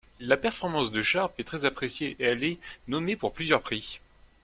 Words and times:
La 0.19 0.35
performance 0.35 0.91
de 0.91 1.03
Sharp 1.03 1.35
est 1.39 1.43
très 1.43 1.63
appréciée 1.65 2.15
et 2.17 2.23
elle 2.23 2.43
est 2.43 2.57
nommée 2.87 3.15
pour 3.15 3.33
plusieurs 3.33 3.61
prix. 3.61 4.01